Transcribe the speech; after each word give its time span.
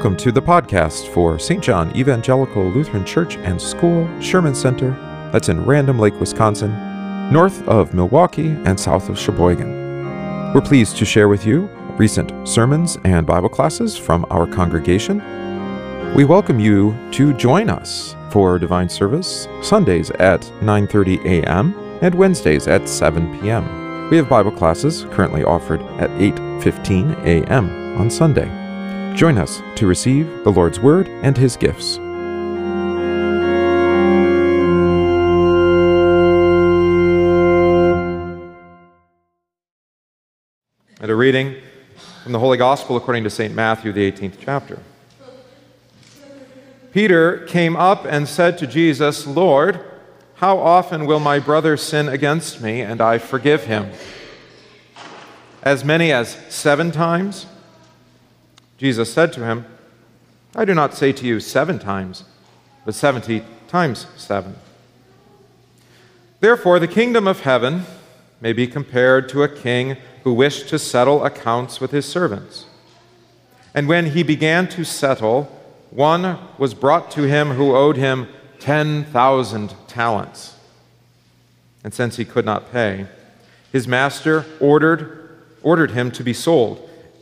Welcome 0.00 0.16
to 0.16 0.32
the 0.32 0.40
podcast 0.40 1.12
for 1.12 1.38
St. 1.38 1.62
John 1.62 1.94
Evangelical 1.94 2.64
Lutheran 2.70 3.04
Church 3.04 3.36
and 3.36 3.60
School, 3.60 4.08
Sherman 4.18 4.54
Center, 4.54 4.92
that's 5.30 5.50
in 5.50 5.62
Random 5.66 5.98
Lake, 5.98 6.18
Wisconsin, 6.18 6.70
north 7.30 7.68
of 7.68 7.92
Milwaukee 7.92 8.52
and 8.64 8.80
south 8.80 9.10
of 9.10 9.18
Sheboygan. 9.18 10.54
We're 10.54 10.62
pleased 10.62 10.96
to 10.96 11.04
share 11.04 11.28
with 11.28 11.44
you 11.44 11.66
recent 11.98 12.48
sermons 12.48 12.96
and 13.04 13.26
Bible 13.26 13.50
classes 13.50 13.98
from 13.98 14.24
our 14.30 14.46
congregation. 14.46 15.18
We 16.14 16.24
welcome 16.24 16.58
you 16.58 16.96
to 17.12 17.34
join 17.34 17.68
us 17.68 18.16
for 18.30 18.58
divine 18.58 18.88
service 18.88 19.48
Sundays 19.60 20.10
at 20.12 20.40
9:30 20.62 21.26
a.m. 21.26 21.74
and 22.00 22.14
Wednesdays 22.14 22.68
at 22.68 22.88
7 22.88 23.38
p.m. 23.38 24.08
We 24.08 24.16
have 24.16 24.30
Bible 24.30 24.52
classes 24.52 25.04
currently 25.10 25.44
offered 25.44 25.82
at 26.00 26.08
8:15 26.12 27.22
a.m. 27.26 28.00
on 28.00 28.08
Sunday. 28.10 28.59
Join 29.14 29.38
us 29.38 29.60
to 29.76 29.86
receive 29.86 30.44
the 30.44 30.50
Lord's 30.50 30.80
Word 30.80 31.08
and 31.08 31.36
His 31.36 31.56
gifts. 31.56 31.98
And 41.00 41.10
a 41.10 41.14
reading 41.14 41.56
from 42.22 42.32
the 42.32 42.38
Holy 42.38 42.56
Gospel 42.56 42.96
according 42.96 43.24
to 43.24 43.30
St. 43.30 43.54
Matthew, 43.54 43.92
the 43.92 44.10
18th 44.10 44.36
chapter. 44.40 44.78
Peter 46.92 47.46
came 47.46 47.76
up 47.76 48.04
and 48.04 48.28
said 48.28 48.58
to 48.58 48.66
Jesus, 48.66 49.26
Lord, 49.26 49.84
how 50.34 50.58
often 50.58 51.04
will 51.04 51.20
my 51.20 51.38
brother 51.38 51.76
sin 51.76 52.08
against 52.08 52.60
me 52.60 52.80
and 52.80 53.00
I 53.00 53.18
forgive 53.18 53.64
him? 53.64 53.90
As 55.62 55.84
many 55.84 56.12
as 56.12 56.38
seven 56.48 56.90
times? 56.90 57.46
Jesus 58.80 59.12
said 59.12 59.30
to 59.34 59.44
him, 59.44 59.66
I 60.56 60.64
do 60.64 60.72
not 60.72 60.94
say 60.94 61.12
to 61.12 61.26
you 61.26 61.38
seven 61.38 61.78
times, 61.78 62.24
but 62.86 62.94
seventy 62.94 63.44
times 63.68 64.06
seven. 64.16 64.56
Therefore, 66.40 66.78
the 66.78 66.88
kingdom 66.88 67.28
of 67.28 67.40
heaven 67.40 67.82
may 68.40 68.54
be 68.54 68.66
compared 68.66 69.28
to 69.28 69.42
a 69.42 69.54
king 69.54 69.98
who 70.24 70.32
wished 70.32 70.70
to 70.70 70.78
settle 70.78 71.26
accounts 71.26 71.78
with 71.78 71.90
his 71.90 72.06
servants. 72.06 72.64
And 73.74 73.86
when 73.86 74.12
he 74.12 74.22
began 74.22 74.66
to 74.68 74.82
settle, 74.82 75.42
one 75.90 76.38
was 76.56 76.72
brought 76.72 77.10
to 77.10 77.24
him 77.24 77.50
who 77.50 77.76
owed 77.76 77.98
him 77.98 78.28
10,000 78.60 79.74
talents. 79.88 80.56
And 81.84 81.92
since 81.92 82.16
he 82.16 82.24
could 82.24 82.46
not 82.46 82.72
pay, 82.72 83.08
his 83.72 83.86
master 83.86 84.46
ordered, 84.58 85.36
ordered 85.62 85.90
him 85.90 86.10
to 86.12 86.24
be 86.24 86.32
sold 86.32 86.86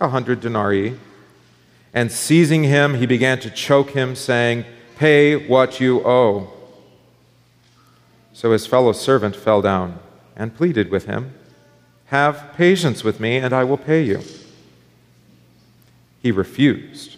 a 0.00 0.08
hundred 0.08 0.40
denarii. 0.40 0.98
And 1.92 2.10
seizing 2.10 2.64
him, 2.64 2.94
he 2.94 3.06
began 3.06 3.38
to 3.40 3.50
choke 3.50 3.90
him, 3.90 4.14
saying, 4.14 4.64
Pay 4.96 5.46
what 5.48 5.80
you 5.80 6.04
owe. 6.06 6.52
So 8.32 8.52
his 8.52 8.66
fellow 8.66 8.92
servant 8.92 9.36
fell 9.36 9.60
down 9.60 9.98
and 10.36 10.54
pleaded 10.54 10.90
with 10.90 11.06
him, 11.06 11.34
Have 12.06 12.52
patience 12.56 13.04
with 13.04 13.20
me, 13.20 13.36
and 13.36 13.52
I 13.52 13.64
will 13.64 13.76
pay 13.76 14.02
you. 14.02 14.22
He 16.22 16.30
refused 16.30 17.16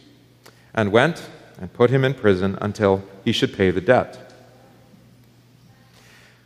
and 0.75 0.91
went 0.91 1.29
and 1.61 1.73
put 1.73 1.91
him 1.91 2.05
in 2.05 2.15
prison 2.15 2.57
until 2.61 3.05
he 3.25 3.33
should 3.33 3.55
pay 3.55 3.71
the 3.71 3.81
debt. 3.81 4.32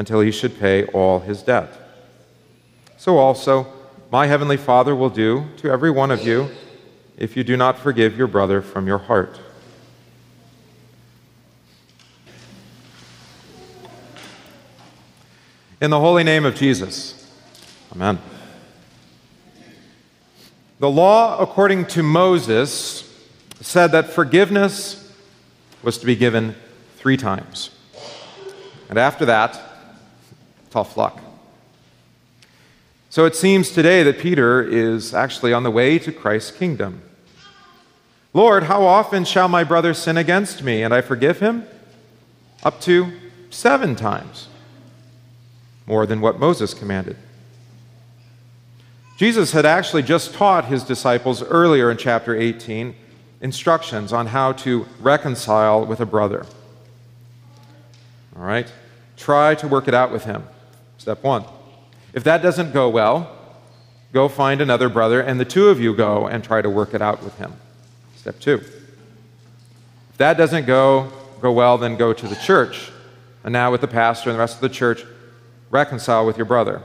until 0.00 0.22
he 0.22 0.30
should 0.30 0.58
pay 0.58 0.86
all 0.86 1.20
his 1.20 1.42
debt. 1.42 1.70
So 2.96 3.18
also, 3.18 3.70
my 4.10 4.26
heavenly 4.26 4.56
Father 4.56 4.96
will 4.96 5.10
do 5.10 5.44
to 5.58 5.70
every 5.70 5.90
one 5.90 6.10
of 6.10 6.26
you 6.26 6.48
if 7.18 7.36
you 7.36 7.44
do 7.44 7.54
not 7.54 7.78
forgive 7.78 8.16
your 8.16 8.26
brother 8.26 8.62
from 8.62 8.86
your 8.86 8.96
heart. 8.96 9.38
In 15.82 15.90
the 15.90 16.00
holy 16.00 16.24
name 16.24 16.46
of 16.46 16.54
Jesus, 16.54 17.30
Amen. 17.92 18.18
The 20.78 20.90
law, 20.90 21.38
according 21.38 21.84
to 21.88 22.02
Moses, 22.02 23.06
said 23.60 23.88
that 23.88 24.08
forgiveness 24.08 25.12
was 25.82 25.98
to 25.98 26.06
be 26.06 26.16
given 26.16 26.54
three 26.96 27.18
times. 27.18 27.68
And 28.88 28.98
after 28.98 29.26
that, 29.26 29.66
Tough 30.70 30.96
luck. 30.96 31.20
So 33.10 33.24
it 33.24 33.34
seems 33.34 33.70
today 33.70 34.04
that 34.04 34.20
Peter 34.20 34.62
is 34.62 35.12
actually 35.12 35.52
on 35.52 35.64
the 35.64 35.70
way 35.70 35.98
to 35.98 36.12
Christ's 36.12 36.52
kingdom. 36.52 37.02
Lord, 38.32 38.64
how 38.64 38.84
often 38.84 39.24
shall 39.24 39.48
my 39.48 39.64
brother 39.64 39.92
sin 39.94 40.16
against 40.16 40.62
me 40.62 40.84
and 40.84 40.94
I 40.94 41.00
forgive 41.00 41.40
him? 41.40 41.66
Up 42.62 42.80
to 42.82 43.12
seven 43.50 43.96
times, 43.96 44.48
more 45.86 46.06
than 46.06 46.20
what 46.20 46.38
Moses 46.38 46.72
commanded. 46.72 47.16
Jesus 49.16 49.52
had 49.52 49.66
actually 49.66 50.02
just 50.02 50.32
taught 50.32 50.66
his 50.66 50.84
disciples 50.84 51.42
earlier 51.42 51.90
in 51.90 51.96
chapter 51.96 52.36
18 52.36 52.94
instructions 53.40 54.12
on 54.12 54.28
how 54.28 54.52
to 54.52 54.86
reconcile 55.00 55.84
with 55.84 55.98
a 55.98 56.06
brother. 56.06 56.46
All 58.36 58.44
right? 58.44 58.72
Try 59.16 59.56
to 59.56 59.66
work 59.66 59.88
it 59.88 59.94
out 59.94 60.12
with 60.12 60.24
him. 60.24 60.44
Step 61.00 61.22
one. 61.22 61.46
If 62.12 62.24
that 62.24 62.42
doesn't 62.42 62.74
go 62.74 62.90
well, 62.90 63.34
go 64.12 64.28
find 64.28 64.60
another 64.60 64.90
brother, 64.90 65.22
and 65.22 65.40
the 65.40 65.46
two 65.46 65.70
of 65.70 65.80
you 65.80 65.96
go 65.96 66.26
and 66.26 66.44
try 66.44 66.60
to 66.60 66.68
work 66.68 66.92
it 66.92 67.00
out 67.00 67.22
with 67.22 67.38
him. 67.38 67.54
Step 68.16 68.38
two. 68.38 68.56
If 70.10 70.18
that 70.18 70.36
doesn't 70.36 70.66
go, 70.66 71.10
go 71.40 71.52
well, 71.52 71.78
then 71.78 71.96
go 71.96 72.12
to 72.12 72.28
the 72.28 72.36
church. 72.36 72.92
And 73.42 73.50
now, 73.50 73.72
with 73.72 73.80
the 73.80 73.88
pastor 73.88 74.28
and 74.28 74.36
the 74.36 74.40
rest 74.40 74.56
of 74.56 74.60
the 74.60 74.68
church, 74.68 75.06
reconcile 75.70 76.26
with 76.26 76.36
your 76.36 76.44
brother. 76.44 76.82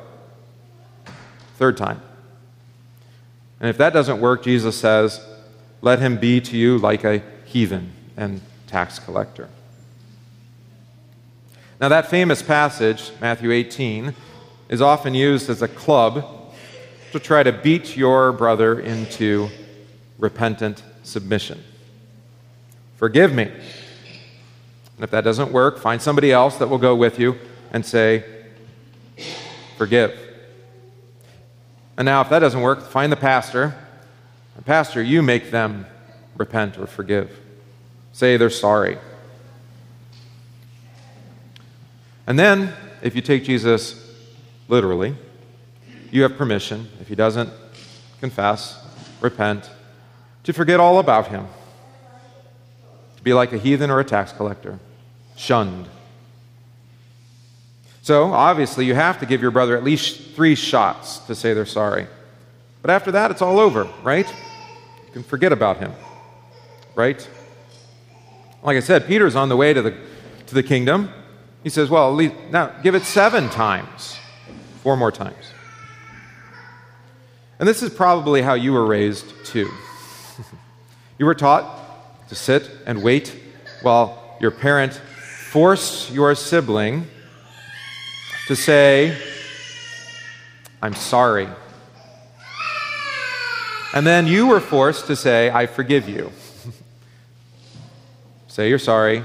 Third 1.58 1.76
time. 1.76 2.02
And 3.60 3.70
if 3.70 3.78
that 3.80 3.92
doesn't 3.92 4.22
work, 4.22 4.46
Jesus 4.46 4.80
says, 4.80 5.28
let 5.82 6.00
him 6.00 6.18
be 6.18 6.40
to 6.40 6.56
you 6.56 6.78
like 6.78 7.04
a 7.04 7.22
heathen 7.44 7.92
and 8.16 8.40
tax 8.68 8.98
collector. 8.98 9.50
Now, 11.80 11.90
that 11.90 12.10
famous 12.10 12.42
passage, 12.42 13.12
Matthew 13.20 13.52
18, 13.52 14.14
is 14.70 14.82
often 14.82 15.14
used 15.14 15.50
as 15.50 15.62
a 15.62 15.68
club 15.68 16.54
to 17.12 17.20
try 17.20 17.44
to 17.44 17.52
beat 17.52 17.98
your 17.98 18.32
brother 18.32 18.80
into 18.80 19.50
repentant 20.18 20.84
submission. 21.04 21.62
Forgive 22.96 23.34
me. 23.34 23.44
And 23.44 25.04
if 25.04 25.12
that 25.12 25.26
doesn't 25.26 25.52
work, 25.52 25.78
find 25.78 26.02
somebody 26.02 26.32
else 26.32 26.58
that 26.58 26.68
will 26.70 26.78
go 26.78 26.96
with 26.96 27.20
you 27.20 27.38
and 27.72 27.86
say, 27.86 28.24
Forgive. 29.78 30.18
And 31.98 32.06
now, 32.06 32.22
if 32.22 32.30
that 32.30 32.40
doesn't 32.40 32.62
work, 32.62 32.82
find 32.82 33.12
the 33.12 33.18
pastor. 33.18 33.76
Pastor, 34.66 35.02
you 35.04 35.22
make 35.22 35.52
them 35.52 35.86
repent 36.38 36.78
or 36.78 36.88
forgive. 36.88 37.40
Say 38.14 38.38
they're 38.38 38.50
sorry. 38.50 38.98
And 42.28 42.40
then, 42.40 42.74
if 43.02 43.16
you 43.16 43.22
take 43.22 43.44
Jesus 43.44 44.02
literally, 44.68 45.16
you 46.12 46.24
have 46.24 46.38
permission, 46.38 46.90
if 47.00 47.08
he 47.08 47.16
doesn't 47.16 47.50
confess, 48.20 48.82
repent, 49.22 49.70
to 50.44 50.54
forget 50.54 50.80
all 50.80 51.00
about 51.00 51.28
him. 51.28 51.48
To 53.18 53.24
be 53.24 53.34
like 53.34 53.54
a 53.54 53.58
heathen 53.58 53.90
or 53.90 54.00
a 54.00 54.04
tax 54.04 54.32
collector, 54.32 54.80
shunned. 55.36 55.88
So, 58.02 58.34
obviously, 58.34 58.86
you 58.86 58.96
have 58.96 59.20
to 59.20 59.26
give 59.26 59.42
your 59.42 59.52
brother 59.52 59.76
at 59.76 59.84
least 59.84 60.36
three 60.36 60.56
shots 60.56 61.18
to 61.20 61.36
say 61.36 61.54
they're 61.54 61.66
sorry. 61.66 62.08
But 62.82 62.92
after 62.92 63.12
that, 63.12 63.32
it's 63.32 63.42
all 63.42 63.60
over, 63.60 63.90
right? 64.04 64.28
You 64.28 65.12
can 65.12 65.24
forget 65.24 65.52
about 65.52 65.78
him, 65.78 65.92
right? 66.94 67.28
Like 68.62 68.78
I 68.78 68.80
said, 68.80 69.08
Peter's 69.08 69.36
on 69.36 69.50
the 69.50 69.58
way 69.58 69.74
to 69.74 69.82
the, 69.82 69.98
to 70.48 70.54
the 70.54 70.64
kingdom. 70.64 71.12
He 71.66 71.72
says, 71.72 71.90
Well, 71.90 72.12
at 72.12 72.16
least, 72.16 72.36
now 72.52 72.68
give 72.84 72.94
it 72.94 73.06
seven 73.06 73.50
times, 73.50 74.20
four 74.84 74.96
more 74.96 75.12
times. 75.12 75.52
And 77.58 77.68
this 77.68 77.82
is 77.82 77.90
probably 77.90 78.44
how 78.44 78.54
you 78.54 78.72
were 78.72 78.86
raised, 78.86 79.26
too. 79.46 79.72
you 81.18 81.26
were 81.26 81.34
taught 81.34 82.28
to 82.30 82.36
sit 82.36 82.70
and 82.86 83.02
wait 83.02 83.36
while 83.82 84.38
your 84.40 84.52
parent 84.52 84.94
forced 84.94 86.12
your 86.12 86.36
sibling 86.36 87.08
to 88.46 88.56
say, 88.56 89.18
I'm 90.84 90.94
sorry. 90.94 91.48
And 93.92 94.06
then 94.06 94.28
you 94.28 94.46
were 94.46 94.60
forced 94.60 95.08
to 95.08 95.16
say, 95.16 95.50
I 95.50 95.66
forgive 95.66 96.08
you. 96.08 96.32
say 98.50 98.70
you're 98.70 98.78
sorry. 98.78 99.24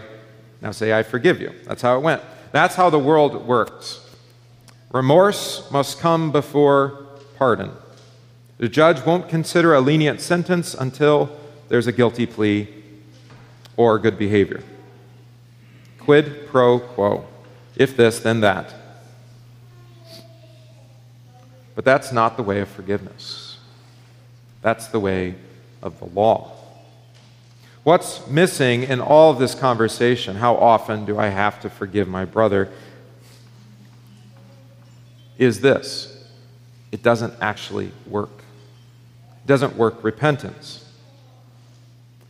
Now 0.62 0.72
say, 0.72 0.92
I 0.92 1.02
forgive 1.02 1.40
you. 1.40 1.52
That's 1.64 1.82
how 1.82 1.96
it 1.96 2.00
went. 2.00 2.22
That's 2.52 2.74
how 2.74 2.90
the 2.90 2.98
world 2.98 3.46
works. 3.46 4.06
Remorse 4.92 5.70
must 5.70 6.00
come 6.00 6.32
before 6.32 7.06
pardon. 7.36 7.72
The 8.58 8.68
judge 8.68 9.04
won't 9.06 9.28
consider 9.28 9.74
a 9.74 9.80
lenient 9.80 10.20
sentence 10.20 10.74
until 10.74 11.30
there's 11.68 11.86
a 11.86 11.92
guilty 11.92 12.26
plea 12.26 12.68
or 13.76 13.98
good 13.98 14.18
behavior. 14.18 14.62
Quid 15.98 16.48
pro 16.48 16.80
quo. 16.80 17.24
If 17.76 17.96
this, 17.96 18.18
then 18.20 18.40
that. 18.40 18.74
But 21.74 21.84
that's 21.84 22.12
not 22.12 22.36
the 22.36 22.42
way 22.42 22.60
of 22.60 22.68
forgiveness. 22.68 23.58
That's 24.60 24.88
the 24.88 25.00
way 25.00 25.36
of 25.82 25.98
the 25.98 26.06
law. 26.06 26.59
What's 27.82 28.26
missing 28.26 28.82
in 28.82 29.00
all 29.00 29.30
of 29.30 29.38
this 29.38 29.54
conversation? 29.54 30.36
How 30.36 30.56
often 30.56 31.04
do 31.04 31.18
I 31.18 31.28
have 31.28 31.60
to 31.60 31.70
forgive 31.70 32.08
my 32.08 32.24
brother? 32.24 32.70
Is 35.38 35.60
this 35.60 36.16
it 36.92 37.02
doesn't 37.02 37.34
actually 37.40 37.92
work. 38.06 38.42
It 39.44 39.46
doesn't 39.46 39.76
work 39.76 40.02
repentance. 40.02 40.84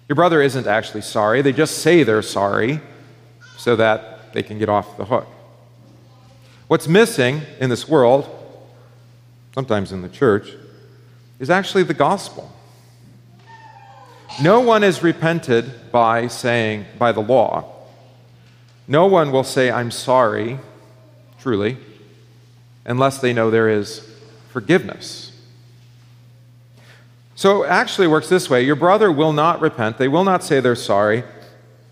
Your 0.08 0.16
brother 0.16 0.42
isn't 0.42 0.66
actually 0.66 1.00
sorry, 1.00 1.40
they 1.40 1.52
just 1.52 1.78
say 1.78 2.02
they're 2.02 2.20
sorry 2.20 2.80
so 3.56 3.76
that 3.76 4.32
they 4.32 4.42
can 4.42 4.58
get 4.58 4.68
off 4.68 4.96
the 4.96 5.04
hook. 5.04 5.26
What's 6.68 6.86
missing 6.86 7.42
in 7.58 7.70
this 7.70 7.88
world 7.88 8.28
sometimes 9.54 9.92
in 9.92 10.02
the 10.02 10.08
church, 10.08 10.54
is 11.38 11.50
actually 11.50 11.82
the 11.82 11.94
gospel. 11.94 12.50
No 14.38 14.60
one 14.60 14.84
is 14.84 15.02
repented 15.02 15.90
by 15.90 16.28
saying, 16.28 16.86
by 16.98 17.12
the 17.12 17.20
law. 17.20 17.64
No 18.86 19.06
one 19.06 19.32
will 19.32 19.44
say, 19.44 19.70
I'm 19.70 19.90
sorry, 19.90 20.58
truly, 21.38 21.78
unless 22.84 23.18
they 23.18 23.32
know 23.32 23.50
there 23.50 23.68
is 23.68 24.06
forgiveness. 24.50 25.32
So 27.34 27.64
it 27.64 27.68
actually 27.68 28.06
works 28.06 28.28
this 28.28 28.50
way 28.50 28.62
your 28.62 28.76
brother 28.76 29.10
will 29.10 29.32
not 29.32 29.60
repent, 29.60 29.98
they 29.98 30.08
will 30.08 30.24
not 30.24 30.44
say 30.44 30.60
they're 30.60 30.74
sorry, 30.74 31.24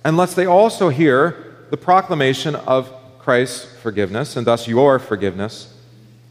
unless 0.04 0.34
they 0.34 0.46
also 0.46 0.88
hear 0.90 1.66
the 1.70 1.76
proclamation 1.76 2.54
of 2.54 2.92
Christ's 3.18 3.64
forgiveness, 3.80 4.36
and 4.36 4.46
thus 4.46 4.66
your 4.66 4.98
forgiveness 4.98 5.74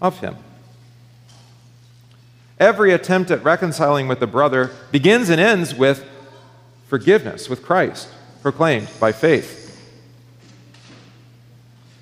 of 0.01 0.19
him. 0.19 0.35
Every 2.59 2.91
attempt 2.91 3.29
at 3.31 3.43
reconciling 3.43 4.07
with 4.07 4.19
the 4.19 4.27
brother 4.27 4.71
begins 4.91 5.29
and 5.29 5.39
ends 5.39 5.75
with 5.75 6.03
forgiveness 6.87 7.49
with 7.49 7.63
Christ, 7.63 8.07
proclaimed 8.41 8.89
by 8.99 9.11
faith. 9.11 9.65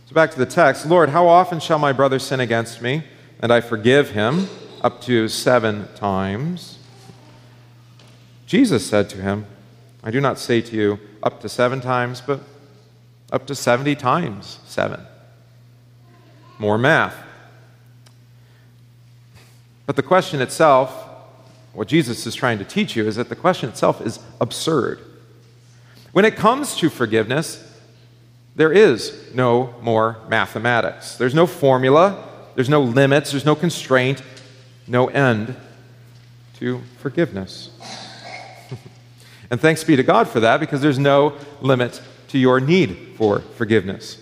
So 0.05 0.13
back 0.13 0.31
to 0.31 0.37
the 0.37 0.45
text 0.45 0.85
Lord, 0.85 1.09
how 1.09 1.27
often 1.27 1.59
shall 1.59 1.79
my 1.79 1.91
brother 1.91 2.19
sin 2.19 2.39
against 2.39 2.81
me, 2.81 3.03
and 3.39 3.51
I 3.51 3.61
forgive 3.61 4.11
him? 4.11 4.47
Up 4.81 5.01
to 5.01 5.27
seven 5.27 5.87
times. 5.95 6.77
Jesus 8.45 8.87
said 8.87 9.09
to 9.09 9.17
him, 9.17 9.47
I 10.03 10.11
do 10.11 10.21
not 10.21 10.37
say 10.37 10.61
to 10.61 10.75
you 10.75 10.99
up 11.23 11.41
to 11.41 11.49
seven 11.49 11.81
times, 11.81 12.21
but 12.21 12.41
up 13.31 13.47
to 13.47 13.55
70 13.55 13.95
times 13.95 14.59
seven. 14.65 15.01
More 16.59 16.77
math. 16.77 17.24
But 19.85 19.95
the 19.95 20.03
question 20.03 20.41
itself, 20.41 21.07
what 21.73 21.87
Jesus 21.87 22.25
is 22.25 22.35
trying 22.35 22.57
to 22.57 22.65
teach 22.65 22.95
you, 22.95 23.07
is 23.07 23.15
that 23.15 23.29
the 23.29 23.35
question 23.35 23.69
itself 23.69 24.01
is 24.01 24.19
absurd. 24.41 24.99
When 26.11 26.25
it 26.25 26.35
comes 26.35 26.75
to 26.77 26.89
forgiveness, 26.89 27.61
there 28.55 28.71
is 28.71 29.33
no 29.33 29.75
more 29.81 30.17
mathematics. 30.29 31.17
There's 31.17 31.35
no 31.35 31.45
formula, 31.45 32.23
there's 32.55 32.69
no 32.69 32.81
limits, 32.81 33.31
there's 33.31 33.45
no 33.45 33.55
constraint, 33.55 34.21
no 34.87 35.07
end 35.07 35.55
to 36.59 36.81
forgiveness. 36.99 37.69
and 39.51 39.59
thanks 39.59 39.83
be 39.83 39.95
to 39.97 40.03
God 40.03 40.29
for 40.29 40.39
that 40.39 40.59
because 40.59 40.81
there's 40.81 40.99
no 40.99 41.33
limit 41.59 42.01
to 42.29 42.37
your 42.37 42.59
need 42.61 43.13
for 43.17 43.39
forgiveness. 43.39 44.21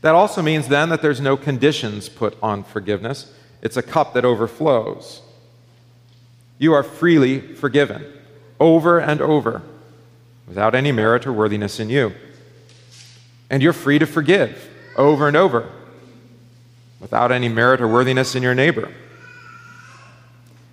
That 0.00 0.14
also 0.14 0.42
means 0.42 0.68
then 0.68 0.88
that 0.88 1.02
there's 1.02 1.20
no 1.20 1.36
conditions 1.36 2.08
put 2.08 2.36
on 2.42 2.64
forgiveness. 2.64 3.32
It's 3.62 3.76
a 3.76 3.82
cup 3.82 4.14
that 4.14 4.24
overflows. 4.24 5.22
You 6.58 6.74
are 6.74 6.82
freely 6.82 7.40
forgiven 7.40 8.04
over 8.60 8.98
and 9.00 9.20
over 9.20 9.62
without 10.46 10.74
any 10.74 10.92
merit 10.92 11.26
or 11.26 11.32
worthiness 11.32 11.80
in 11.80 11.88
you. 11.88 12.12
And 13.48 13.62
you're 13.62 13.72
free 13.72 13.98
to 13.98 14.06
forgive 14.06 14.68
over 14.96 15.28
and 15.28 15.36
over 15.36 15.70
without 17.00 17.32
any 17.32 17.48
merit 17.48 17.80
or 17.80 17.88
worthiness 17.88 18.34
in 18.34 18.42
your 18.42 18.54
neighbor. 18.54 18.92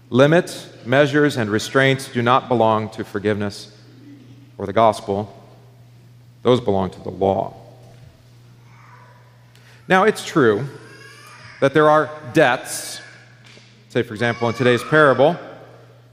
Limits, 0.09 0.67
measures, 0.85 1.37
and 1.37 1.49
restraints 1.49 2.11
do 2.11 2.21
not 2.21 2.47
belong 2.47 2.89
to 2.89 3.03
forgiveness 3.03 3.75
or 4.57 4.65
the 4.65 4.73
gospel, 4.73 5.35
those 6.41 6.59
belong 6.59 6.89
to 6.89 6.99
the 7.01 7.09
law. 7.09 7.53
Now, 9.87 10.03
it's 10.03 10.25
true 10.25 10.67
that 11.59 11.73
there 11.73 11.89
are 11.89 12.09
debts, 12.33 13.01
say, 13.89 14.03
for 14.03 14.13
example, 14.13 14.47
in 14.47 14.55
today's 14.55 14.83
parable, 14.83 15.37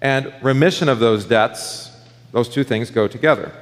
and 0.02 0.32
remission 0.42 0.88
of 0.88 0.98
those 0.98 1.24
debts, 1.24 1.90
those 2.32 2.48
two 2.48 2.64
things 2.64 2.90
go 2.90 3.08
together. 3.08 3.52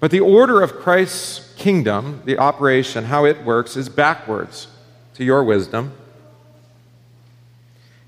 But 0.00 0.10
the 0.10 0.20
order 0.20 0.62
of 0.62 0.74
Christ's 0.74 1.54
kingdom, 1.54 2.22
the 2.24 2.38
operation, 2.38 3.04
how 3.04 3.24
it 3.24 3.44
works, 3.44 3.76
is 3.76 3.88
backwards 3.88 4.66
to 5.14 5.24
your 5.24 5.44
wisdom. 5.44 5.92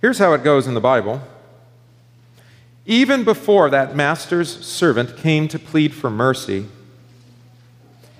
Here's 0.00 0.19
how 0.19 0.33
it 0.33 0.43
goes 0.43 0.66
in 0.66 0.75
the 0.75 0.81
Bible. 0.81 1.23
Even 2.87 3.25
before 3.25 3.71
that 3.71 3.95
master's 3.95 4.66
servant 4.66 5.16
came 5.16 5.49
to 5.49 5.59
plead 5.59 5.95
for 5.95 6.11
mercy, 6.11 6.66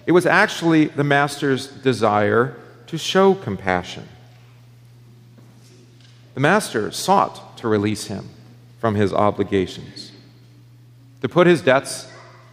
it 0.06 0.12
was 0.12 0.25
actually 0.25 0.87
the 0.87 1.04
master's 1.04 1.66
desire 1.66 2.56
to 2.94 2.98
show 2.98 3.34
compassion. 3.34 4.06
The 6.34 6.40
master 6.40 6.92
sought 6.92 7.58
to 7.58 7.66
release 7.66 8.06
him 8.06 8.28
from 8.78 8.94
his 8.94 9.12
obligations, 9.12 10.12
to 11.20 11.28
put 11.28 11.48
his 11.48 11.60
debts 11.60 12.08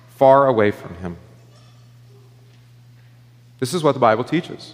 far 0.10 0.48
away 0.48 0.71
from 0.71 0.95
him. 0.95 1.17
This 3.60 3.71
is 3.75 3.83
what 3.83 3.91
the 3.91 4.00
Bible 4.00 4.24
teaches. 4.24 4.74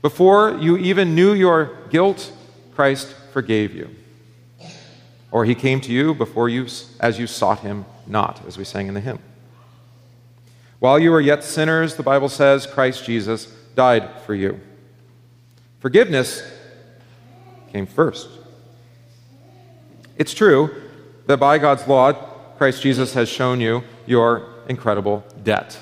Before 0.00 0.56
you 0.60 0.76
even 0.76 1.16
knew 1.16 1.32
your 1.32 1.76
guilt, 1.90 2.30
Christ 2.76 3.12
forgave 3.32 3.74
you. 3.74 3.90
Or 5.32 5.44
he 5.44 5.56
came 5.56 5.80
to 5.80 5.92
you 5.92 6.14
before 6.14 6.48
you 6.48 6.68
as 7.00 7.18
you 7.18 7.26
sought 7.26 7.60
him 7.60 7.84
not, 8.06 8.46
as 8.46 8.56
we 8.56 8.62
sang 8.62 8.86
in 8.86 8.94
the 8.94 9.00
hymn. 9.00 9.18
While 10.78 11.00
you 11.00 11.10
were 11.10 11.20
yet 11.20 11.42
sinners, 11.42 11.96
the 11.96 12.04
Bible 12.04 12.28
says, 12.28 12.64
Christ 12.64 13.04
Jesus 13.04 13.46
died 13.74 14.08
for 14.24 14.36
you. 14.36 14.60
Forgiveness 15.80 16.42
came 17.72 17.86
first. 17.86 18.28
It's 20.16 20.34
true 20.34 20.74
that 21.26 21.38
by 21.38 21.58
God's 21.58 21.86
law, 21.86 22.12
Christ 22.56 22.82
Jesus 22.82 23.14
has 23.14 23.28
shown 23.28 23.60
you 23.60 23.84
your 24.06 24.48
incredible 24.68 25.24
debt. 25.44 25.78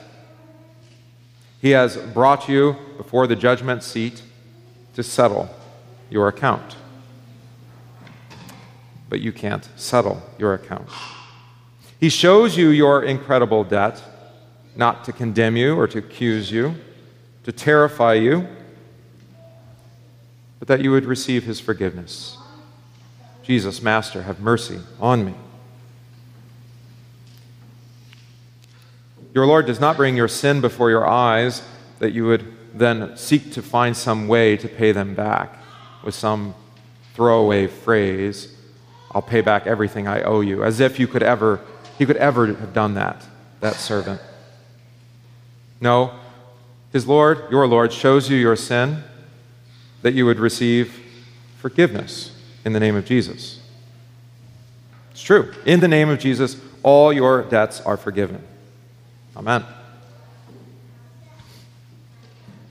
He 1.62 1.70
has 1.70 1.96
brought 1.96 2.48
you 2.48 2.76
before 2.98 3.26
the 3.26 3.36
judgment 3.36 3.82
seat 3.82 4.22
to 4.94 5.02
settle 5.02 5.48
your 6.10 6.28
account. 6.28 6.76
But 9.08 9.20
you 9.20 9.32
can't 9.32 9.66
settle 9.76 10.22
your 10.38 10.52
account. 10.52 10.88
He 11.98 12.10
shows 12.10 12.56
you 12.56 12.68
your 12.68 13.02
incredible 13.02 13.64
debt, 13.64 14.02
not 14.74 15.04
to 15.04 15.12
condemn 15.12 15.56
you 15.56 15.78
or 15.78 15.86
to 15.88 15.98
accuse 15.98 16.50
you, 16.50 16.74
to 17.44 17.52
terrify 17.52 18.14
you, 18.14 18.46
but 20.58 20.68
that 20.68 20.80
you 20.80 20.90
would 20.90 21.04
receive 21.04 21.44
his 21.44 21.60
forgiveness. 21.60 22.38
Jesus, 23.42 23.82
Master, 23.82 24.22
have 24.22 24.40
mercy 24.40 24.80
on 25.00 25.24
me. 25.24 25.34
Your 29.34 29.46
Lord 29.46 29.66
does 29.66 29.80
not 29.80 29.96
bring 29.96 30.16
your 30.16 30.28
sin 30.28 30.60
before 30.60 30.90
your 30.90 31.06
eyes 31.06 31.62
that 31.98 32.12
you 32.12 32.24
would 32.26 32.44
then 32.74 33.16
seek 33.16 33.52
to 33.52 33.62
find 33.62 33.96
some 33.96 34.28
way 34.28 34.56
to 34.56 34.68
pay 34.68 34.92
them 34.92 35.14
back 35.14 35.58
with 36.02 36.14
some 36.14 36.54
throwaway 37.14 37.66
phrase, 37.66 38.54
I'll 39.10 39.22
pay 39.22 39.40
back 39.40 39.66
everything 39.66 40.06
I 40.06 40.22
owe 40.22 40.40
you, 40.40 40.62
as 40.62 40.80
if 40.80 40.98
you 40.98 41.08
could 41.08 41.22
ever, 41.22 41.60
he 41.98 42.04
could 42.04 42.18
ever 42.18 42.46
have 42.46 42.74
done 42.74 42.94
that, 42.94 43.26
that 43.60 43.76
servant. 43.76 44.20
No, 45.80 46.12
his 46.92 47.06
Lord, 47.06 47.50
your 47.50 47.66
Lord, 47.66 47.92
shows 47.92 48.30
you 48.30 48.36
your 48.36 48.56
sin 48.56 49.02
that 50.06 50.14
you 50.14 50.24
would 50.24 50.38
receive 50.38 51.02
forgiveness 51.58 52.30
in 52.64 52.72
the 52.72 52.78
name 52.78 52.94
of 52.94 53.04
Jesus. 53.04 53.58
It's 55.10 55.20
true. 55.20 55.52
In 55.64 55.80
the 55.80 55.88
name 55.88 56.08
of 56.08 56.20
Jesus, 56.20 56.56
all 56.84 57.12
your 57.12 57.42
debts 57.42 57.80
are 57.80 57.96
forgiven. 57.96 58.40
Amen. 59.36 59.64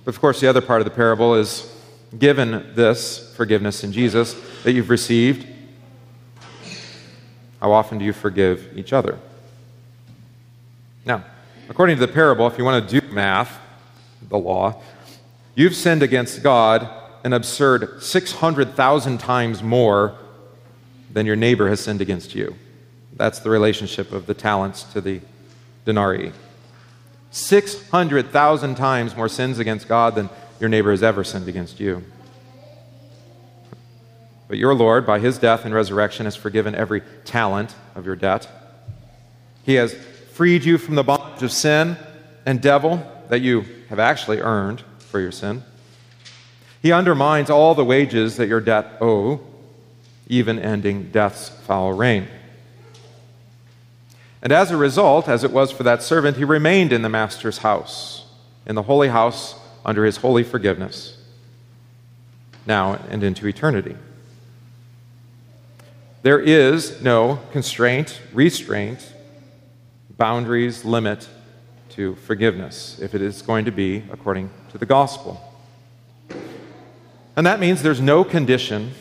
But 0.05 0.15
of 0.15 0.21
course, 0.21 0.39
the 0.39 0.47
other 0.47 0.61
part 0.61 0.79
of 0.79 0.85
the 0.85 0.91
parable 0.91 1.35
is 1.35 1.75
given 2.17 2.71
this 2.73 3.35
forgiveness 3.35 3.83
in 3.83 3.91
Jesus 3.91 4.33
that 4.63 4.71
you've 4.71 4.89
received, 4.89 5.45
how 7.59 7.73
often 7.73 7.97
do 7.97 8.05
you 8.05 8.13
forgive 8.13 8.77
each 8.77 8.93
other? 8.93 9.19
Now, 11.05 11.25
according 11.67 11.97
to 11.97 12.05
the 12.05 12.13
parable, 12.13 12.47
if 12.47 12.57
you 12.57 12.63
want 12.63 12.87
to 12.87 13.01
do 13.01 13.05
math, 13.11 13.59
the 14.29 14.37
law, 14.37 14.81
you've 15.53 15.75
sinned 15.75 16.01
against 16.01 16.41
God 16.41 17.01
an 17.25 17.33
absurd 17.33 18.03
600,000 18.03 19.17
times 19.17 19.63
more 19.63 20.15
than 21.11 21.25
your 21.25 21.35
neighbor 21.35 21.67
has 21.67 21.79
sinned 21.79 21.99
against 21.99 22.35
you. 22.35 22.55
That's 23.15 23.39
the 23.39 23.49
relationship 23.49 24.11
of 24.11 24.27
the 24.27 24.35
talents 24.35 24.83
to 24.93 25.01
the 25.01 25.21
denarii. 25.85 26.33
600,000 27.31 28.75
times 28.75 29.15
more 29.15 29.27
sins 29.27 29.57
against 29.57 29.87
God 29.87 30.13
than 30.13 30.29
your 30.59 30.69
neighbor 30.69 30.91
has 30.91 31.01
ever 31.01 31.23
sinned 31.23 31.47
against 31.47 31.79
you. 31.79 32.03
But 34.47 34.59
your 34.59 34.75
Lord, 34.75 35.07
by 35.07 35.17
his 35.17 35.39
death 35.39 35.65
and 35.65 35.73
resurrection, 35.73 36.25
has 36.25 36.35
forgiven 36.35 36.75
every 36.75 37.01
talent 37.25 37.73
of 37.95 38.05
your 38.05 38.15
debt. 38.15 38.47
He 39.63 39.73
has 39.75 39.95
freed 40.33 40.63
you 40.63 40.77
from 40.77 40.93
the 40.93 41.03
bondage 41.03 41.41
of 41.41 41.51
sin 41.51 41.97
and 42.45 42.61
devil 42.61 43.03
that 43.29 43.41
you 43.41 43.65
have 43.89 43.97
actually 43.97 44.41
earned 44.41 44.83
for 44.99 45.19
your 45.19 45.31
sin. 45.31 45.63
He 46.85 46.91
undermines 46.91 47.49
all 47.49 47.73
the 47.73 47.83
wages 47.83 48.37
that 48.37 48.47
your 48.47 48.61
debt 48.61 48.97
owe, 49.01 49.39
even 50.27 50.59
ending 50.59 51.09
death's 51.09 51.49
foul 51.49 51.93
reign. 51.93 52.27
And 54.43 54.53
as 54.53 54.69
a 54.69 54.77
result, 54.77 55.27
as 55.27 55.43
it 55.43 55.49
was 55.49 55.71
for 55.71 55.81
that 55.81 56.03
servant, 56.03 56.37
he 56.37 56.43
remained 56.43 56.93
in 56.93 57.01
the 57.01 57.09
master's 57.09 57.57
house, 57.57 58.27
in 58.67 58.75
the 58.75 58.83
holy 58.83 59.07
house 59.07 59.55
under 59.83 60.05
his 60.05 60.17
holy 60.17 60.43
forgiveness, 60.43 61.17
now 62.67 62.99
and 63.09 63.23
into 63.23 63.47
eternity. 63.47 63.95
There 66.21 66.39
is 66.39 67.01
no 67.01 67.39
constraint, 67.51 68.21
restraint, 68.31 69.11
boundaries, 70.17 70.85
limit 70.85 71.27
to 71.95 72.13
forgiveness 72.13 72.99
if 72.99 73.15
it 73.15 73.23
is 73.23 73.41
going 73.41 73.65
to 73.65 73.71
be 73.71 74.03
according 74.11 74.51
to 74.69 74.77
the 74.77 74.85
gospel. 74.85 75.54
And 77.35 77.45
that 77.45 77.59
means 77.59 77.81
there's 77.81 78.01
no 78.01 78.23
condition 78.23 78.91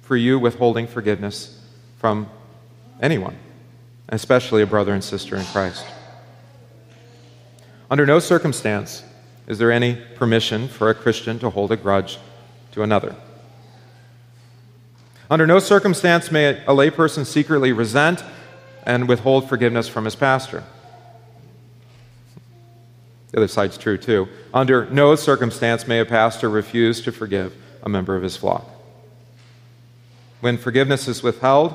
for 0.00 0.16
you 0.16 0.38
withholding 0.38 0.86
forgiveness 0.86 1.60
from 1.98 2.28
anyone 3.00 3.36
especially 4.12 4.62
a 4.62 4.66
brother 4.66 4.92
and 4.92 5.02
sister 5.02 5.36
in 5.36 5.44
Christ. 5.46 5.86
Under 7.90 8.06
no 8.06 8.18
circumstance 8.18 9.02
is 9.46 9.58
there 9.58 9.72
any 9.72 9.96
permission 10.14 10.68
for 10.68 10.90
a 10.90 10.94
Christian 10.94 11.38
to 11.40 11.50
hold 11.50 11.72
a 11.72 11.76
grudge 11.76 12.18
to 12.72 12.82
another. 12.82 13.16
Under 15.30 15.46
no 15.46 15.58
circumstance 15.58 16.30
may 16.30 16.48
a 16.64 16.72
layperson 16.72 17.24
secretly 17.26 17.72
resent 17.72 18.22
and 18.84 19.08
withhold 19.08 19.48
forgiveness 19.48 19.88
from 19.88 20.04
his 20.04 20.14
pastor. 20.14 20.62
The 23.32 23.38
other 23.38 23.48
side's 23.48 23.78
true 23.78 23.98
too. 23.98 24.28
Under 24.54 24.88
no 24.90 25.16
circumstance 25.16 25.88
may 25.88 25.98
a 25.98 26.04
pastor 26.04 26.48
refuse 26.48 27.00
to 27.02 27.12
forgive 27.12 27.54
a 27.82 27.88
member 27.88 28.14
of 28.14 28.22
his 28.22 28.36
flock. 28.36 28.68
When 30.40 30.58
forgiveness 30.58 31.08
is 31.08 31.22
withheld, 31.22 31.74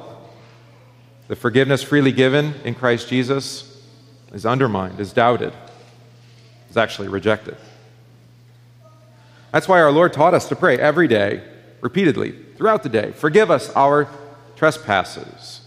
the 1.28 1.36
forgiveness 1.36 1.84
freely 1.84 2.12
given 2.12 2.54
in 2.64 2.76
Christ 2.76 3.10
Jesus 3.10 3.82
is 4.34 4.46
undermined, 4.46 5.00
is 5.00 5.14
doubted, 5.14 5.52
is 6.70 6.78
actually 6.78 7.08
rejected. 7.08 7.58
That's 9.52 9.68
why 9.68 9.82
our 9.82 9.92
Lord 9.92 10.14
taught 10.14 10.34
us 10.34 10.48
to 10.50 10.56
pray 10.56 10.78
every 10.78 11.08
day, 11.08 11.42
repeatedly, 11.82 12.36
throughout 12.56 12.84
the 12.84 12.90
day 12.90 13.12
Forgive 13.12 13.50
us 13.50 13.72
our 13.72 14.08
trespasses. 14.56 15.62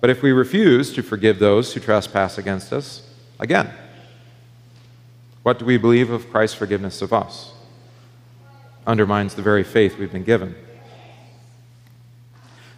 But 0.00 0.10
if 0.10 0.22
we 0.22 0.32
refuse 0.32 0.92
to 0.94 1.02
forgive 1.02 1.38
those 1.38 1.72
who 1.72 1.80
trespass 1.80 2.36
against 2.36 2.72
us, 2.72 3.08
again, 3.38 3.72
what 5.42 5.58
do 5.58 5.64
we 5.64 5.76
believe 5.76 6.10
of 6.10 6.30
Christ's 6.30 6.56
forgiveness 6.56 7.02
of 7.02 7.12
us? 7.12 7.52
Undermines 8.86 9.34
the 9.34 9.42
very 9.42 9.64
faith 9.64 9.98
we've 9.98 10.12
been 10.12 10.24
given. 10.24 10.54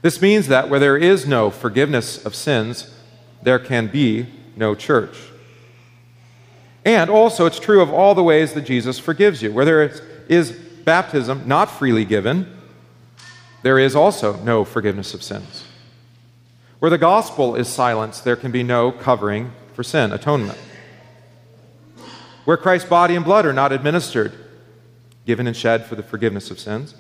This 0.03 0.21
means 0.21 0.49
that 0.49 0.69
where 0.69 0.81
there 0.81 0.97
is 0.97 1.27
no 1.27 1.51
forgiveness 1.51 2.25
of 2.25 2.35
sins, 2.35 2.95
there 3.43 3.59
can 3.59 3.87
be 3.87 4.27
no 4.57 4.75
church. 4.75 5.17
And 6.85 7.09
also, 7.09 7.47
it's 7.47 7.59
true 7.59 7.81
of 7.81 7.91
all 7.91 8.15
the 8.15 8.23
ways 8.23 8.53
that 8.53 8.63
Jesus 8.63 8.99
forgives 8.99 9.43
you. 9.43 9.53
Where 9.53 9.65
there 9.65 9.91
is 10.29 10.53
baptism 10.53 11.43
not 11.47 11.71
freely 11.71 12.05
given, 12.05 12.55
there 13.63 13.79
is 13.79 13.97
also 13.97 14.37
no 14.43 14.65
forgiveness 14.65 15.15
of 15.15 15.23
sins. 15.23 15.65
Where 16.81 16.91
the 16.91 16.99
gospel 16.99 17.57
is 17.57 17.69
silenced, 17.69 18.25
there 18.25 18.37
can 18.37 18.51
be 18.51 18.63
no 18.63 18.93
covering 18.93 19.53
for 19.73 19.83
sin, 19.83 20.13
atonement. 20.13 20.59
Where 22.45 22.57
Christ's 22.57 22.89
body 22.89 23.17
and 23.17 23.25
blood 23.25 23.47
are 23.47 23.53
not 23.53 23.73
administered, 23.73 24.33
given 25.27 25.47
and 25.47 25.57
shed 25.57 25.87
for 25.87 25.95
the 25.95 26.03
forgiveness 26.03 26.51
of 26.51 26.61
sins, 26.61 26.95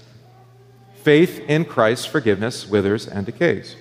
faith 1.02 1.38
in 1.48 1.64
Christ's 1.64 2.06
forgiveness 2.06 2.66
withers 2.66 3.06
and 3.06 3.26
decays. 3.26 3.76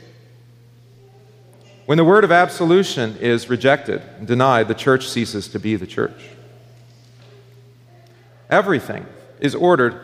When 1.86 1.98
the 1.98 2.06
word 2.06 2.24
of 2.24 2.32
absolution 2.32 3.18
is 3.18 3.50
rejected 3.50 4.02
and 4.18 4.28
denied, 4.28 4.68
the 4.68 4.74
church 4.74 5.08
ceases 5.08 5.48
to 5.50 5.60
be 5.60 5.76
the 5.76 5.88
church. 5.88 6.30
Everything 8.50 9.06
is 9.40 9.56
ordered 9.56 10.00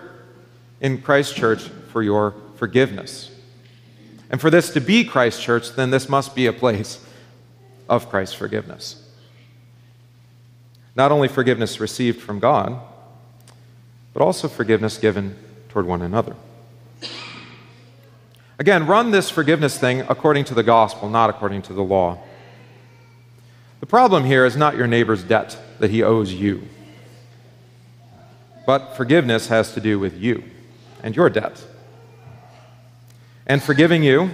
in 0.82 1.02
Christ's 1.02 1.34
church 1.34 1.64
for 1.92 2.02
your 2.02 2.36
forgiveness. 2.56 3.32
And 4.30 4.40
for 4.40 4.50
this 4.50 4.72
to 4.72 4.82
be 4.82 5.04
Christ's 5.04 5.42
church, 5.42 5.72
then 5.72 5.92
this 5.92 6.10
must 6.10 6.36
be 6.36 6.46
a 6.46 6.54
place 6.54 7.04
of 7.88 8.10
Christ's 8.10 8.36
forgiveness. 8.36 8.99
Not 11.00 11.14
only 11.14 11.30
forgiveness 11.30 11.80
received 11.80 12.20
from 12.20 12.40
God, 12.40 12.78
but 14.12 14.22
also 14.22 14.50
forgiveness 14.50 14.98
given 14.98 15.34
toward 15.70 15.86
one 15.86 16.02
another. 16.02 16.36
Again, 18.60 18.86
run 18.86 19.12
this 19.12 19.30
forgiveness 19.30 19.78
thing 19.78 20.02
according 20.10 20.44
to 20.44 20.54
the 20.54 20.62
gospel, 20.62 21.10
not 21.10 21.30
according 21.30 21.62
to 21.62 21.74
the 21.74 21.82
law. 21.82 22.22
The 23.80 23.86
problem 23.86 24.26
here 24.26 24.44
is 24.44 24.58
not 24.58 24.76
your 24.76 24.88
neighbor's 24.88 25.24
debt 25.24 25.58
that 25.80 25.90
he 25.90 26.04
owes 26.04 26.34
you, 26.34 26.68
but 28.66 28.98
forgiveness 28.98 29.48
has 29.48 29.74
to 29.76 29.80
do 29.80 30.00
with 30.00 30.18
you 30.18 30.44
and 31.02 31.16
your 31.16 31.30
debt. 31.30 31.66
And 33.48 33.64
forgiving 33.64 34.04
you, 34.04 34.32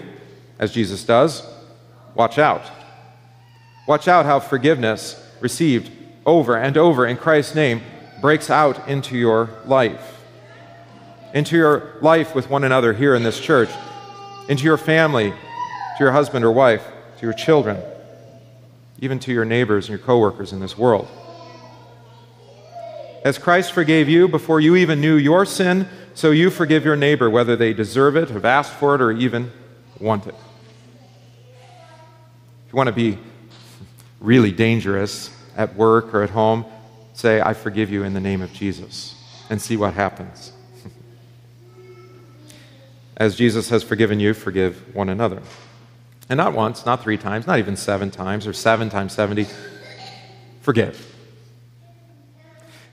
as 0.57 0.71
Jesus 0.71 1.03
does, 1.03 1.47
watch 2.15 2.39
out. 2.39 2.63
Watch 3.87 4.07
out 4.07 4.25
how 4.25 4.39
forgiveness 4.39 5.23
received 5.41 5.91
over 6.25 6.57
and 6.57 6.77
over 6.77 7.05
in 7.05 7.17
Christ's 7.17 7.55
name 7.55 7.81
breaks 8.21 8.49
out 8.49 8.87
into 8.87 9.17
your 9.17 9.49
life, 9.65 10.19
into 11.33 11.55
your 11.55 11.93
life 12.01 12.33
with 12.33 12.49
one 12.49 12.63
another 12.63 12.93
here 12.93 13.15
in 13.15 13.23
this 13.23 13.39
church 13.39 13.69
into 14.47 14.63
your 14.63 14.77
family, 14.77 15.31
to 15.31 15.99
your 15.99 16.11
husband 16.11 16.45
or 16.45 16.51
wife, 16.51 16.85
to 17.17 17.25
your 17.25 17.33
children, 17.33 17.77
even 18.99 19.19
to 19.19 19.31
your 19.31 19.45
neighbors 19.45 19.89
and 19.89 19.97
your 19.97 20.05
coworkers 20.05 20.53
in 20.53 20.59
this 20.59 20.77
world. 20.77 21.07
As 23.23 23.37
Christ 23.39 23.71
forgave 23.71 24.07
you 24.07 24.27
before 24.27 24.59
you 24.59 24.75
even 24.75 25.01
knew 25.01 25.15
your 25.15 25.45
sin, 25.45 25.87
so 26.13 26.31
you 26.31 26.49
forgive 26.49 26.85
your 26.85 26.95
neighbor, 26.95 27.29
whether 27.29 27.55
they 27.55 27.73
deserve 27.73 28.15
it, 28.15 28.29
have 28.29 28.45
asked 28.45 28.73
for 28.73 28.95
it, 28.95 29.01
or 29.01 29.11
even 29.11 29.51
want 29.99 30.27
it. 30.27 30.35
If 32.67 32.73
you 32.73 32.77
want 32.77 32.87
to 32.87 32.93
be 32.93 33.17
really 34.19 34.51
dangerous 34.51 35.34
at 35.55 35.75
work 35.75 36.13
or 36.13 36.23
at 36.23 36.29
home, 36.29 36.65
say, 37.13 37.41
I 37.41 37.53
forgive 37.53 37.89
you 37.89 38.03
in 38.03 38.13
the 38.13 38.19
name 38.19 38.41
of 38.41 38.51
Jesus, 38.53 39.15
and 39.49 39.61
see 39.61 39.77
what 39.77 39.93
happens. 39.93 40.51
As 43.17 43.35
Jesus 43.35 43.69
has 43.69 43.83
forgiven 43.83 44.19
you, 44.19 44.33
forgive 44.33 44.95
one 44.95 45.09
another. 45.09 45.41
And 46.29 46.37
not 46.37 46.53
once, 46.53 46.85
not 46.85 47.03
three 47.03 47.17
times, 47.17 47.47
not 47.47 47.59
even 47.59 47.75
seven 47.75 48.11
times 48.11 48.47
or 48.47 48.53
seven 48.53 48.89
times 48.89 49.13
70. 49.13 49.47
Forgive. 50.61 51.13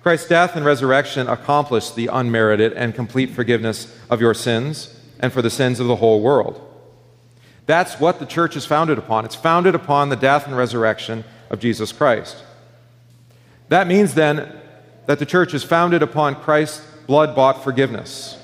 Christ's 0.03 0.29
death 0.29 0.57
and 0.57 0.65
resurrection 0.65 1.29
accomplished 1.29 1.95
the 1.97 2.09
unmerited 2.09 2.73
and 2.73 2.95
complete 2.95 3.31
forgiveness 3.31 3.97
of 4.11 4.21
your 4.21 4.35
sins 4.35 4.99
and 5.21 5.33
for 5.33 5.41
the 5.43 5.51
sins 5.51 5.81
of 5.81 5.87
the 5.87 5.97
whole 5.97 6.21
world. 6.21 6.61
That's 7.67 8.01
what 8.01 8.19
the 8.19 8.27
church 8.27 8.57
is 8.57 8.67
founded 8.67 8.99
upon. 8.99 9.25
It's 9.25 9.37
founded 9.37 9.75
upon 9.75 10.09
the 10.09 10.17
death 10.17 10.47
and 10.47 10.57
resurrection 10.57 11.25
of 11.49 11.61
Jesus 11.61 11.93
Christ. 11.93 12.43
That 13.73 13.87
means 13.87 14.13
then 14.13 14.53
that 15.07 15.19
the 15.19 15.25
church 15.25 15.55
is 15.55 15.65
founded 15.65 16.03
upon 16.03 16.35
Christ's 16.35 16.85
blood 17.07 17.35
bought 17.35 17.65
forgiveness. 17.65 18.39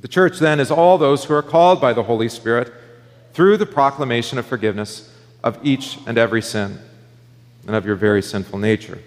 The 0.00 0.08
church 0.08 0.38
then 0.38 0.58
is 0.58 0.70
all 0.70 0.96
those 0.96 1.26
who 1.26 1.34
are 1.34 1.42
called 1.42 1.78
by 1.78 1.92
the 1.92 2.04
Holy 2.04 2.30
Spirit 2.30 2.72
through 3.34 3.58
the 3.58 3.66
proclamation 3.66 4.38
of 4.38 4.46
forgiveness 4.46 5.14
of 5.44 5.58
each 5.62 5.98
and 6.06 6.16
every 6.16 6.40
sin 6.40 6.78
and 7.66 7.76
of 7.76 7.84
your 7.84 7.94
very 7.94 8.22
sinful 8.22 8.58
nature. 8.58 8.98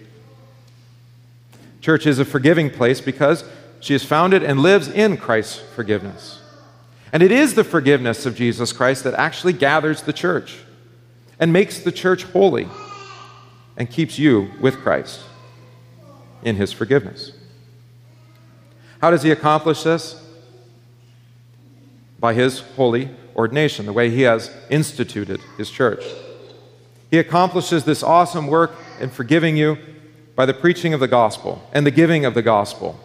Church 1.80 2.06
is 2.06 2.20
a 2.20 2.24
forgiving 2.24 2.70
place 2.70 3.00
because 3.00 3.42
she 3.80 3.94
is 3.94 4.04
founded 4.04 4.44
and 4.44 4.60
lives 4.60 4.86
in 4.86 5.16
Christ's 5.16 5.58
forgiveness. 5.74 6.40
And 7.12 7.20
it 7.20 7.32
is 7.32 7.54
the 7.54 7.64
forgiveness 7.64 8.26
of 8.26 8.36
Jesus 8.36 8.72
Christ 8.72 9.02
that 9.02 9.14
actually 9.14 9.54
gathers 9.54 10.02
the 10.02 10.12
church 10.12 10.58
and 11.40 11.52
makes 11.52 11.80
the 11.80 11.90
church 11.90 12.22
holy 12.22 12.68
and 13.76 13.90
keeps 13.90 14.18
you 14.18 14.50
with 14.60 14.76
Christ 14.78 15.20
in 16.42 16.56
his 16.56 16.72
forgiveness. 16.72 17.32
How 19.00 19.10
does 19.10 19.22
he 19.22 19.30
accomplish 19.30 19.82
this? 19.82 20.22
By 22.18 22.34
his 22.34 22.60
holy 22.60 23.10
ordination, 23.34 23.86
the 23.86 23.92
way 23.92 24.10
he 24.10 24.22
has 24.22 24.50
instituted 24.70 25.40
his 25.58 25.70
church. 25.70 26.02
He 27.10 27.18
accomplishes 27.18 27.84
this 27.84 28.02
awesome 28.02 28.46
work 28.46 28.72
in 29.00 29.10
forgiving 29.10 29.56
you 29.56 29.78
by 30.34 30.46
the 30.46 30.54
preaching 30.54 30.94
of 30.94 31.00
the 31.00 31.08
gospel 31.08 31.68
and 31.72 31.86
the 31.86 31.90
giving 31.90 32.24
of 32.24 32.34
the 32.34 32.42
gospel 32.42 32.98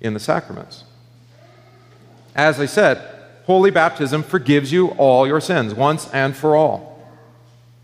in 0.00 0.14
the 0.14 0.20
sacraments. 0.20 0.84
As 2.34 2.58
I 2.58 2.66
said, 2.66 2.98
holy 3.44 3.70
baptism 3.70 4.22
forgives 4.22 4.72
you 4.72 4.88
all 4.90 5.26
your 5.26 5.40
sins 5.40 5.74
once 5.74 6.08
and 6.12 6.34
for 6.34 6.56
all. 6.56 6.89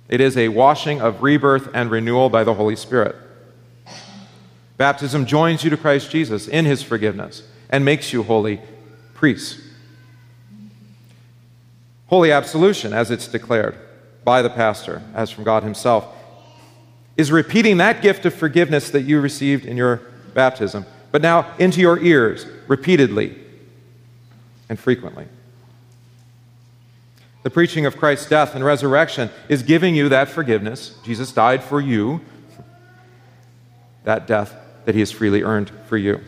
It 0.08 0.20
is 0.20 0.36
a 0.36 0.48
washing 0.48 1.00
of 1.00 1.22
rebirth 1.22 1.68
and 1.75 1.90
renewal 1.90 2.30
by 2.30 2.44
the 2.44 2.54
Holy 2.54 2.76
Spirit. 2.76 3.16
Baptism 4.76 5.26
joins 5.26 5.64
you 5.64 5.70
to 5.70 5.76
Christ 5.76 6.10
Jesus 6.10 6.46
in 6.48 6.64
his 6.64 6.82
forgiveness 6.82 7.42
and 7.70 7.84
makes 7.84 8.12
you 8.12 8.22
holy 8.22 8.60
priests. 9.14 9.60
Holy 12.08 12.30
absolution, 12.30 12.92
as 12.92 13.10
it's 13.10 13.26
declared 13.26 13.76
by 14.22 14.42
the 14.42 14.50
pastor, 14.50 15.02
as 15.14 15.30
from 15.30 15.44
God 15.44 15.62
himself, 15.62 16.06
is 17.16 17.32
repeating 17.32 17.78
that 17.78 18.02
gift 18.02 18.26
of 18.26 18.34
forgiveness 18.34 18.90
that 18.90 19.02
you 19.02 19.20
received 19.20 19.64
in 19.64 19.76
your 19.76 20.02
baptism, 20.34 20.84
but 21.10 21.22
now 21.22 21.52
into 21.58 21.80
your 21.80 21.98
ears 21.98 22.46
repeatedly 22.68 23.36
and 24.68 24.78
frequently. 24.78 25.26
The 27.47 27.50
preaching 27.50 27.87
of 27.87 27.97
Christ's 27.97 28.28
death 28.28 28.56
and 28.56 28.65
resurrection 28.65 29.30
is 29.49 29.63
giving 29.63 29.95
you 29.95 30.09
that 30.09 30.28
forgiveness. 30.28 30.97
Jesus 31.04 31.30
died 31.30 31.63
for 31.63 31.80
you, 31.80 32.21
that 34.02 34.26
death 34.26 34.52
that 34.85 34.97
he 34.97 35.00
has 35.00 35.13
freely 35.13 35.45
earned 35.45 35.71
for 35.87 35.97
you. 35.97 36.21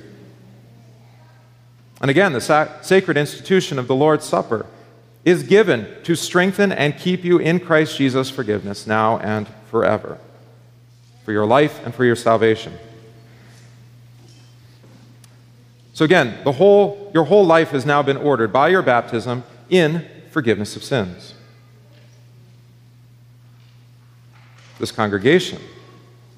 And 2.01 2.09
again, 2.09 2.35
the 2.35 2.41
sac- 2.41 2.85
sacred 2.85 3.17
institution 3.17 3.81
of 3.81 3.89
the 3.89 3.97
Lord's 3.97 4.27
Supper 4.27 4.65
is 5.25 5.43
given 5.43 5.89
to 6.05 6.15
strengthen 6.15 6.71
and 6.71 6.97
keep 6.97 7.25
you 7.25 7.39
in 7.39 7.59
Christ 7.59 7.99
Jesus' 7.99 8.31
forgiveness 8.31 8.87
now 8.87 9.19
and 9.19 9.49
forever, 9.73 10.19
for 11.25 11.33
your 11.33 11.47
life 11.47 11.85
and 11.85 11.93
for 11.93 12.05
your 12.05 12.15
salvation. 12.15 12.79
So 15.95 16.05
again, 16.05 16.39
the 16.45 16.53
whole, 16.53 17.11
your 17.13 17.25
whole 17.25 17.45
life 17.45 17.71
has 17.71 17.85
now 17.85 18.05
been 18.05 18.19
ordered 18.19 18.53
by 18.53 18.69
your 18.69 18.83
baptism 18.83 19.43
in 19.69 20.09
forgiveness 20.31 20.77
of 20.77 20.85
sins. 20.85 21.35
This 24.79 24.93
congregation 24.93 25.61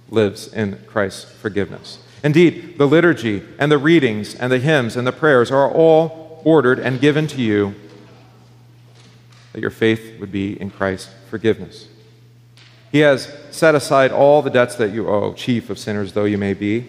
lives 0.08 0.52
in 0.52 0.78
Christ's 0.86 1.30
forgiveness. 1.30 1.98
Indeed, 2.22 2.78
the 2.78 2.86
liturgy 2.86 3.42
and 3.58 3.70
the 3.70 3.78
readings 3.78 4.34
and 4.34 4.50
the 4.52 4.58
hymns 4.58 4.96
and 4.96 5.06
the 5.06 5.12
prayers 5.12 5.50
are 5.50 5.70
all 5.70 6.42
ordered 6.44 6.78
and 6.78 7.00
given 7.00 7.26
to 7.28 7.40
you 7.40 7.74
that 9.52 9.60
your 9.60 9.70
faith 9.70 10.18
would 10.20 10.30
be 10.30 10.60
in 10.60 10.70
Christ's 10.70 11.12
forgiveness. 11.28 11.88
He 12.92 13.00
has 13.00 13.32
set 13.50 13.74
aside 13.74 14.10
all 14.10 14.42
the 14.42 14.50
debts 14.50 14.74
that 14.76 14.92
you 14.92 15.08
owe, 15.08 15.32
chief 15.32 15.70
of 15.70 15.78
sinners 15.78 16.12
though 16.12 16.24
you 16.24 16.38
may 16.38 16.54
be. 16.54 16.88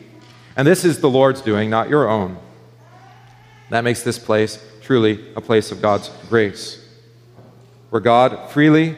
And 0.56 0.68
this 0.68 0.84
is 0.84 1.00
the 1.00 1.10
Lord's 1.10 1.42
doing, 1.42 1.70
not 1.70 1.90
your 1.90 2.10
own. 2.10 2.38
That 3.70 3.84
makes 3.84 4.04
this 4.04 4.20
place 4.20 4.64
truly 4.82 5.24
a 5.36 5.42
place 5.42 5.72
of 5.72 5.82
God's 5.82 6.10
grace, 6.28 6.81
where 7.92 8.02
God 8.02 8.50
freely 8.50 8.96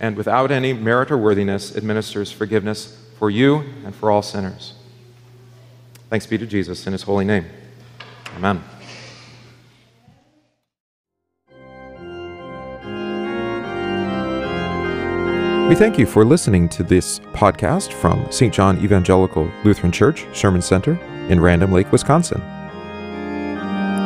and 0.00 0.16
without 0.16 0.50
any 0.50 0.72
merit 0.72 1.10
or 1.10 1.16
worthiness 1.16 1.74
administers 1.76 2.30
forgiveness 2.30 2.98
for 3.18 3.30
you 3.30 3.64
and 3.84 3.94
for 3.94 4.10
all 4.10 4.22
sinners. 4.22 4.74
Thanks 6.10 6.26
be 6.26 6.36
to 6.36 6.46
Jesus 6.46 6.86
in 6.86 6.92
his 6.92 7.02
holy 7.02 7.24
name. 7.24 7.46
Amen. 8.36 8.62
We 15.68 15.76
thank 15.76 15.96
you 15.96 16.06
for 16.06 16.24
listening 16.24 16.68
to 16.70 16.82
this 16.82 17.20
podcast 17.32 17.92
from 17.92 18.26
St. 18.32 18.52
John 18.52 18.82
Evangelical 18.82 19.48
Lutheran 19.62 19.92
Church 19.92 20.26
Sherman 20.32 20.62
Center 20.62 20.98
in 21.28 21.38
Random 21.38 21.70
Lake, 21.70 21.92
Wisconsin. 21.92 22.42